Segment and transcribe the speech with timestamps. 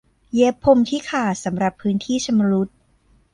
[0.33, 2.69] เย็บพรมที่ขาดสำหรับพื้นที่ชำรุด